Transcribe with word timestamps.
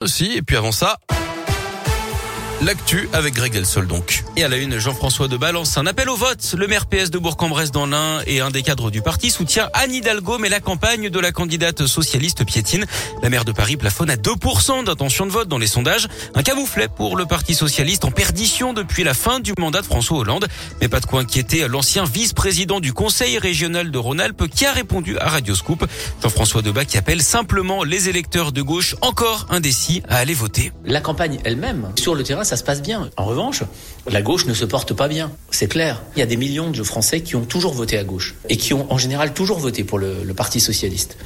aussi. 0.00 0.32
Et 0.36 0.42
puis 0.42 0.56
avant 0.56 0.72
ça, 0.72 0.98
L'actu 2.62 3.08
avec 3.14 3.32
Greg 3.32 3.54
Delsol 3.54 3.86
donc. 3.86 4.22
Et 4.36 4.44
à 4.44 4.48
la 4.48 4.58
une, 4.58 4.78
Jean-François 4.78 5.28
de 5.28 5.38
Balance, 5.38 5.78
un 5.78 5.86
appel 5.86 6.10
au 6.10 6.16
vote. 6.16 6.54
Le 6.58 6.66
maire 6.66 6.84
PS 6.84 7.10
de 7.10 7.18
Bourg-en-Bresse 7.18 7.70
dans 7.70 7.86
l'Ain 7.86 8.20
et 8.26 8.40
un 8.40 8.50
des 8.50 8.60
cadres 8.62 8.90
du 8.90 9.00
parti 9.00 9.30
soutient 9.30 9.70
Anne 9.72 9.94
Hidalgo, 9.94 10.36
mais 10.36 10.50
la 10.50 10.60
campagne 10.60 11.08
de 11.08 11.18
la 11.18 11.32
candidate 11.32 11.86
socialiste 11.86 12.44
piétine. 12.44 12.84
La 13.22 13.30
maire 13.30 13.46
de 13.46 13.52
Paris 13.52 13.78
plafonne 13.78 14.10
à 14.10 14.16
2% 14.16 14.84
d'intention 14.84 15.24
de 15.24 15.30
vote 15.30 15.48
dans 15.48 15.56
les 15.56 15.66
sondages. 15.66 16.06
Un 16.34 16.42
camouflet 16.42 16.88
pour 16.94 17.16
le 17.16 17.24
parti 17.24 17.54
socialiste 17.54 18.04
en 18.04 18.10
perdition 18.10 18.74
depuis 18.74 19.04
la 19.04 19.14
fin 19.14 19.40
du 19.40 19.54
mandat 19.58 19.80
de 19.80 19.86
François 19.86 20.18
Hollande. 20.18 20.46
Mais 20.82 20.88
pas 20.88 21.00
de 21.00 21.06
quoi 21.06 21.22
inquiéter 21.22 21.66
l'ancien 21.66 22.04
vice-président 22.04 22.80
du 22.80 22.92
conseil 22.92 23.38
régional 23.38 23.90
de 23.90 23.98
Rhône-Alpes 23.98 24.48
qui 24.54 24.66
a 24.66 24.72
répondu 24.72 25.16
à 25.18 25.30
Radio 25.30 25.54
Scoop. 25.54 25.86
Jean-François 26.22 26.60
Debat 26.60 26.84
qui 26.84 26.98
appelle 26.98 27.22
simplement 27.22 27.84
les 27.84 28.10
électeurs 28.10 28.52
de 28.52 28.60
gauche 28.60 28.96
encore 29.00 29.46
indécis 29.48 30.02
à 30.10 30.18
aller 30.18 30.34
voter. 30.34 30.72
La 30.84 31.00
campagne 31.00 31.38
elle-même, 31.44 31.90
sur 31.96 32.14
le 32.14 32.22
terrain, 32.22 32.44
ça 32.50 32.56
se 32.56 32.64
passe 32.64 32.82
bien. 32.82 33.08
En 33.16 33.26
revanche, 33.26 33.62
la 34.10 34.22
gauche 34.22 34.46
ne 34.46 34.54
se 34.54 34.64
porte 34.64 34.92
pas 34.92 35.06
bien. 35.06 35.30
C'est 35.52 35.68
clair. 35.68 36.02
Il 36.16 36.18
y 36.18 36.22
a 36.22 36.26
des 36.26 36.36
millions 36.36 36.68
de 36.68 36.82
Français 36.82 37.20
qui 37.20 37.36
ont 37.36 37.44
toujours 37.44 37.74
voté 37.74 37.96
à 37.96 38.02
gauche 38.02 38.34
et 38.48 38.56
qui 38.56 38.74
ont 38.74 38.92
en 38.92 38.98
général 38.98 39.34
toujours 39.34 39.60
voté 39.60 39.84
pour 39.84 40.00
le, 40.00 40.34
Parti 40.36 40.58
socialiste. 40.58 41.16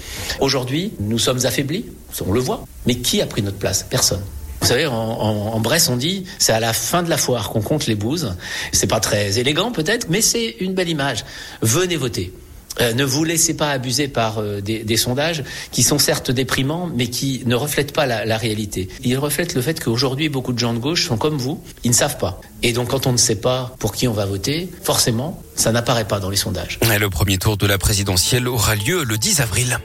Aujourd'hui, 0.40 0.92
nous 0.98 1.18
sommes 1.18 1.46
affaiblis, 1.46 1.86
on 2.26 2.32
le 2.32 2.40
voit. 2.40 2.66
Mais 2.84 2.96
qui 2.96 3.22
a 3.22 3.26
pris 3.26 3.42
notre 3.42 3.58
place? 3.58 3.86
Personne. 3.88 4.22
Vous 4.60 4.66
savez, 4.66 4.86
en, 4.86 4.92
en, 4.92 5.54
en, 5.54 5.60
Bresse, 5.60 5.88
on 5.88 5.96
dit, 5.96 6.24
c'est 6.38 6.52
à 6.52 6.60
la 6.60 6.72
fin 6.72 7.02
de 7.02 7.08
la 7.08 7.16
foire 7.16 7.50
qu'on 7.50 7.62
compte 7.62 7.86
les 7.86 7.94
bouses. 7.94 8.34
C'est 8.72 8.86
pas 8.86 9.00
très 9.00 9.38
élégant, 9.38 9.72
peut-être, 9.72 10.08
mais 10.10 10.20
c'est 10.20 10.56
une 10.60 10.74
belle 10.74 10.88
image. 10.88 11.24
Venez 11.62 11.96
voter. 11.96 12.34
Euh, 12.80 12.92
ne 12.92 13.04
vous 13.04 13.24
laissez 13.24 13.54
pas 13.54 13.70
abuser 13.70 14.08
par 14.08 14.38
euh, 14.38 14.60
des, 14.60 14.82
des, 14.82 14.96
sondages 14.96 15.44
qui 15.70 15.82
sont 15.82 15.98
certes 15.98 16.30
déprimants, 16.30 16.90
mais 16.94 17.08
qui 17.08 17.42
ne 17.46 17.54
reflètent 17.54 17.92
pas 17.92 18.06
la, 18.06 18.24
la 18.24 18.36
réalité. 18.36 18.88
Ils 19.04 19.16
reflètent 19.16 19.54
le 19.54 19.62
fait 19.62 19.82
qu'aujourd'hui, 19.82 20.28
beaucoup 20.28 20.52
de 20.52 20.58
gens 20.58 20.74
de 20.74 20.78
gauche 20.78 21.06
sont 21.06 21.16
comme 21.16 21.36
vous, 21.36 21.62
ils 21.84 21.90
ne 21.90 21.94
savent 21.94 22.18
pas. 22.18 22.40
Et 22.62 22.72
donc, 22.72 22.88
quand 22.88 23.06
on 23.06 23.12
ne 23.12 23.16
sait 23.16 23.36
pas 23.36 23.74
pour 23.78 23.92
qui 23.92 24.08
on 24.08 24.12
va 24.12 24.26
voter, 24.26 24.68
forcément, 24.82 25.42
ça 25.54 25.70
n'apparaît 25.70 26.06
pas 26.06 26.18
dans 26.18 26.30
les 26.30 26.36
sondages. 26.36 26.78
Le 26.82 27.10
premier 27.10 27.38
tour 27.38 27.56
de 27.56 27.66
la 27.66 27.78
présidentielle 27.78 28.48
aura 28.48 28.74
lieu 28.74 29.04
le 29.04 29.18
10 29.18 29.40
avril. 29.40 29.78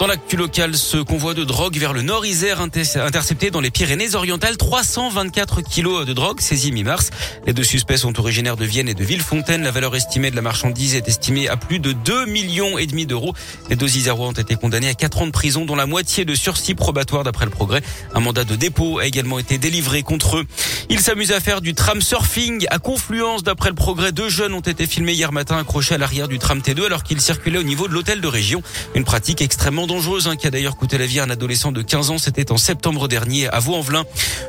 Dans 0.00 0.08
l'actu 0.08 0.36
locale, 0.36 0.76
ce 0.76 0.96
convoi 0.96 1.34
de 1.34 1.44
drogue 1.44 1.76
vers 1.78 1.92
le 1.92 2.02
nord 2.02 2.26
Isère 2.26 2.60
intercepté 2.60 3.50
dans 3.50 3.60
les 3.60 3.70
Pyrénées-Orientales, 3.70 4.56
324 4.56 5.62
kilos 5.62 6.04
de 6.04 6.12
drogue 6.12 6.40
saisis 6.40 6.72
mi-mars. 6.72 7.10
Les 7.46 7.52
deux 7.52 7.62
suspects 7.62 7.96
sont 7.96 8.18
originaires 8.18 8.56
de 8.56 8.64
Vienne 8.64 8.88
et 8.88 8.94
de 8.94 9.04
Villefontaine. 9.04 9.62
La 9.62 9.70
valeur 9.70 9.94
estimée 9.94 10.32
de 10.32 10.36
la 10.36 10.42
marchandise 10.42 10.96
est 10.96 11.06
estimée 11.06 11.48
à 11.48 11.56
plus 11.56 11.78
de 11.78 11.92
2 11.92 12.26
millions 12.26 12.76
et 12.76 12.86
demi 12.86 13.06
d'euros. 13.06 13.34
Les 13.70 13.76
deux 13.76 13.96
Isérois 13.96 14.26
ont 14.26 14.32
été 14.32 14.56
condamnés 14.56 14.88
à 14.88 14.94
4 14.94 15.22
ans 15.22 15.26
de 15.26 15.32
prison, 15.32 15.64
dont 15.64 15.76
la 15.76 15.86
moitié 15.86 16.24
de 16.24 16.34
sursis 16.34 16.74
probatoire 16.74 17.22
d'après 17.22 17.44
le 17.44 17.52
progrès. 17.52 17.80
Un 18.14 18.20
mandat 18.20 18.44
de 18.44 18.56
dépôt 18.56 18.98
a 18.98 19.06
également 19.06 19.38
été 19.38 19.58
délivré 19.58 20.02
contre 20.02 20.38
eux. 20.38 20.44
Ils 20.90 21.00
s'amusent 21.00 21.32
à 21.32 21.40
faire 21.40 21.60
du 21.60 21.72
tram 21.72 22.02
surfing 22.02 22.66
à 22.68 22.78
Confluence. 22.80 23.44
D'après 23.44 23.68
le 23.68 23.76
progrès, 23.76 24.10
deux 24.10 24.28
jeunes 24.28 24.54
ont 24.54 24.60
été 24.60 24.88
filmés 24.88 25.12
hier 25.12 25.30
matin 25.30 25.56
accrochés 25.56 25.94
à 25.94 25.98
l'arrière 25.98 26.26
du 26.26 26.40
tram 26.40 26.58
T2 26.58 26.84
alors 26.84 27.04
qu'ils 27.04 27.20
circulaient 27.20 27.58
au 27.58 27.62
niveau 27.62 27.86
de 27.86 27.92
l'hôtel 27.94 28.20
de 28.20 28.28
région. 28.28 28.60
Une 28.96 29.04
pratique 29.04 29.40
extrêmement 29.40 29.83
dangereuse 29.86 30.28
hein, 30.28 30.36
qui 30.36 30.46
a 30.46 30.50
d'ailleurs 30.50 30.76
coûté 30.76 30.98
la 30.98 31.06
vie 31.06 31.20
à 31.20 31.24
un 31.24 31.30
adolescent 31.30 31.72
de 31.72 31.82
15 31.82 32.10
ans. 32.10 32.18
C'était 32.18 32.52
en 32.52 32.56
septembre 32.56 33.08
dernier 33.08 33.48
à 33.48 33.58
Vaux-en-Velin. 33.58 34.04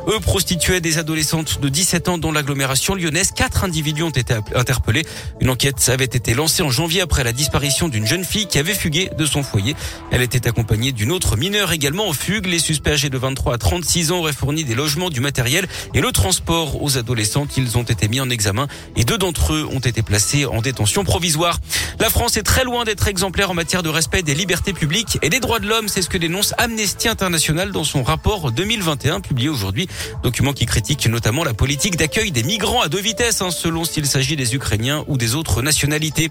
Eux 0.07 0.19
prostituaient 0.19 0.81
des 0.81 0.97
adolescentes 0.97 1.59
de 1.61 1.69
17 1.69 2.09
ans 2.09 2.17
dans 2.17 2.31
l'agglomération 2.31 2.95
lyonnaise. 2.95 3.31
Quatre 3.31 3.63
individus 3.63 4.03
ont 4.03 4.09
été 4.09 4.35
interpellés. 4.53 5.05
Une 5.41 5.49
enquête 5.49 5.89
avait 5.89 6.05
été 6.05 6.33
lancée 6.33 6.63
en 6.63 6.69
janvier 6.69 7.01
après 7.01 7.23
la 7.23 7.31
disparition 7.31 7.87
d'une 7.87 8.05
jeune 8.05 8.23
fille 8.23 8.47
qui 8.47 8.59
avait 8.59 8.73
fugué 8.73 9.09
de 9.17 9.25
son 9.25 9.43
foyer. 9.43 9.75
Elle 10.11 10.21
était 10.21 10.47
accompagnée 10.47 10.91
d'une 10.91 11.11
autre 11.11 11.37
mineure 11.37 11.71
également 11.71 12.07
en 12.07 12.13
fugue. 12.13 12.45
Les 12.45 12.59
suspects 12.59 12.91
âgés 12.91 13.09
de 13.09 13.17
23 13.17 13.55
à 13.55 13.57
36 13.57 14.11
ans 14.11 14.19
auraient 14.19 14.33
fourni 14.33 14.63
des 14.63 14.75
logements, 14.75 15.09
du 15.09 15.19
matériel 15.19 15.67
et 15.93 16.01
le 16.01 16.11
transport 16.11 16.81
aux 16.81 16.97
adolescents. 16.97 17.47
Ils 17.57 17.77
ont 17.77 17.83
été 17.83 18.07
mis 18.07 18.19
en 18.19 18.29
examen 18.29 18.67
et 18.95 19.03
deux 19.03 19.17
d'entre 19.17 19.53
eux 19.53 19.67
ont 19.71 19.79
été 19.79 20.01
placés 20.01 20.45
en 20.45 20.61
détention 20.61 21.03
provisoire. 21.03 21.59
La 21.99 22.09
France 22.09 22.37
est 22.37 22.43
très 22.43 22.63
loin 22.63 22.83
d'être 22.83 23.07
exemplaire 23.07 23.51
en 23.51 23.53
matière 23.53 23.83
de 23.83 23.89
respect 23.89 24.21
des 24.21 24.33
libertés 24.33 24.73
publiques 24.73 25.17
et 25.25 25.29
des 25.29 25.39
droits 25.39 25.59
de 25.59 25.67
l'homme. 25.67 25.87
C'est 25.87 26.03
ce 26.03 26.09
que 26.09 26.19
dénonce 26.19 26.53
Amnesty 26.59 27.07
International 27.07 27.71
dans 27.71 27.83
son 27.83 28.03
rapport 28.03 28.51
2021 28.51 29.21
publié 29.21 29.49
aujourd'hui. 29.49 29.87
Document 30.21 30.53
qui 30.53 30.67
critique 30.67 31.07
notamment 31.07 31.43
la 31.43 31.55
politique 31.55 31.97
d'accueil 31.97 32.31
des 32.31 32.43
migrants 32.43 32.81
à 32.81 32.89
deux 32.89 32.99
vitesses, 32.99 33.41
hein, 33.41 33.49
selon 33.49 33.85
s'il 33.85 34.05
s'agit 34.05 34.35
des 34.35 34.53
Ukrainiens 34.53 35.03
ou 35.07 35.17
des 35.17 35.33
autres 35.33 35.63
nationalités. 35.63 36.29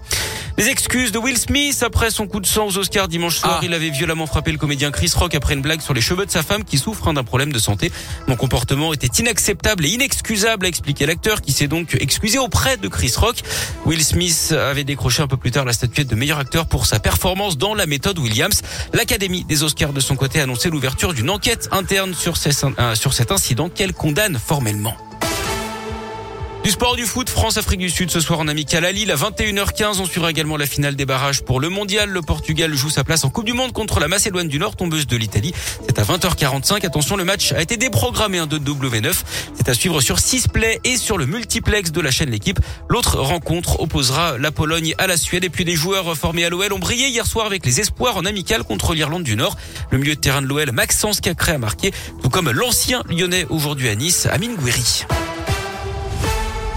Les 0.57 0.69
excuses 0.69 1.11
de 1.11 1.17
Will 1.17 1.37
Smith 1.37 1.83
après 1.85 2.09
son 2.09 2.25
coup 2.25 2.39
de 2.39 2.45
sang 2.45 2.67
aux 2.67 2.77
Oscars 2.77 3.09
dimanche 3.09 3.35
soir. 3.35 3.59
Ah. 3.61 3.65
Il 3.65 3.73
avait 3.73 3.89
violemment 3.89 4.27
frappé 4.27 4.53
le 4.53 4.57
comédien 4.57 4.91
Chris 4.91 5.11
Rock 5.13 5.35
après 5.35 5.55
une 5.55 5.61
blague 5.61 5.81
sur 5.81 5.93
les 5.93 5.99
cheveux 5.99 6.25
de 6.25 6.31
sa 6.31 6.41
femme 6.41 6.63
qui 6.63 6.77
souffre 6.77 7.09
hein, 7.09 7.13
d'un 7.13 7.25
problème 7.25 7.51
de 7.51 7.59
santé. 7.59 7.91
Mon 8.29 8.37
comportement 8.37 8.93
était 8.93 9.21
inacceptable 9.21 9.85
et 9.85 9.89
inexcusable, 9.89 10.67
a 10.67 10.69
expliqué 10.69 11.05
l'acteur 11.05 11.41
qui 11.41 11.51
s'est 11.51 11.67
donc 11.67 11.97
excusé 11.99 12.37
auprès 12.37 12.77
de 12.77 12.87
Chris 12.87 13.11
Rock. 13.17 13.41
Will 13.85 14.01
Smith 14.01 14.55
avait 14.57 14.85
décroché 14.85 15.21
un 15.21 15.27
peu 15.27 15.35
plus 15.35 15.51
tard 15.51 15.65
la 15.65 15.73
statuette 15.73 16.07
de 16.07 16.15
meilleur 16.15 16.39
acteur 16.39 16.65
pour 16.65 16.85
sa 16.85 17.01
performance 17.01 17.57
dans 17.57 17.75
la 17.75 17.87
méthode 17.87 18.17
Williams. 18.19 18.61
L'Académie 18.93 19.43
des 19.43 19.63
Oscars 19.63 19.93
de 19.93 19.99
son 19.99 20.15
côté 20.15 20.39
a 20.39 20.43
annoncé 20.43 20.69
l'ouverture 20.69 21.13
d'une 21.13 21.29
enquête 21.29 21.67
interne 21.71 22.13
sur, 22.13 22.35
euh, 22.79 22.95
cet 22.95 23.31
incident 23.31 23.69
qu'elle 23.69 23.93
condamne 23.93 24.37
formellement. 24.37 24.95
Du 26.65 26.71
sport 26.71 26.95
du 26.95 27.05
foot, 27.05 27.29
France-Afrique 27.29 27.79
du 27.79 27.91
Sud 27.91 28.09
ce 28.09 28.19
soir 28.19 28.39
en 28.39 28.47
amical 28.47 28.85
à 28.85 28.91
Lille 28.91 29.11
à 29.11 29.15
21h15. 29.15 29.99
On 29.99 30.05
suivra 30.05 30.31
également 30.31 30.57
la 30.57 30.65
finale 30.65 30.95
des 30.95 31.05
barrages 31.05 31.43
pour 31.43 31.59
le 31.59 31.69
mondial. 31.69 32.09
Le 32.09 32.23
Portugal 32.23 32.73
joue 32.73 32.89
sa 32.89 33.03
place 33.03 33.23
en 33.23 33.29
Coupe 33.29 33.45
du 33.45 33.53
Monde 33.53 33.71
contre 33.71 33.99
la 33.99 34.07
Macédoine 34.07 34.47
du 34.47 34.57
Nord, 34.57 34.75
tombeuse 34.75 35.05
de 35.05 35.15
l'Italie. 35.15 35.53
C'est 35.85 35.99
à 35.99 36.01
20h45. 36.01 36.83
Attention, 36.83 37.17
le 37.17 37.23
match 37.23 37.51
a 37.51 37.61
été 37.61 37.77
déprogrammé 37.77 38.39
de 38.47 38.57
W9. 38.57 39.13
C'est 39.53 39.69
à 39.69 39.75
suivre 39.75 40.01
sur 40.01 40.17
6 40.17 40.47
play 40.47 40.79
et 40.83 40.97
sur 40.97 41.19
le 41.19 41.27
multiplex 41.27 41.91
de 41.91 42.01
la 42.01 42.09
chaîne 42.09 42.31
L'équipe. 42.31 42.59
L'autre 42.89 43.19
rencontre 43.19 43.79
opposera 43.79 44.39
la 44.39 44.49
Pologne 44.49 44.95
à 44.97 45.05
la 45.05 45.17
Suède. 45.17 45.43
Et 45.43 45.49
puis 45.49 45.65
des 45.65 45.75
joueurs 45.75 46.17
formés 46.17 46.45
à 46.45 46.49
l'OL 46.49 46.73
ont 46.73 46.79
brillé 46.79 47.09
hier 47.09 47.27
soir 47.27 47.45
avec 47.45 47.63
les 47.63 47.79
espoirs 47.79 48.17
en 48.17 48.25
amical 48.25 48.63
contre 48.63 48.95
l'Irlande 48.95 49.21
du 49.21 49.35
Nord. 49.35 49.55
Le 49.91 49.99
milieu 49.99 50.15
de 50.15 50.19
terrain 50.19 50.41
de 50.41 50.47
l'OL, 50.47 50.71
Maxence 50.71 51.21
Cacré 51.21 51.51
a 51.51 51.57
marqué, 51.59 51.93
tout 52.23 52.29
comme 52.29 52.49
l'ancien 52.49 53.03
lyonnais 53.07 53.45
aujourd'hui 53.51 53.87
à 53.87 53.93
Nice, 53.93 54.27
Amine 54.31 54.55
Gouiri. 54.55 55.05